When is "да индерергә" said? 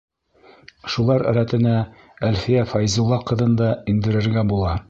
3.63-4.51